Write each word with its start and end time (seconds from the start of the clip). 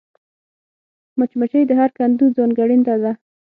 مچمچۍ 1.17 1.63
د 1.67 1.71
هر 1.79 1.89
کندو 1.97 2.25
ځانګړېنده 2.37 2.95
ده 3.03 3.11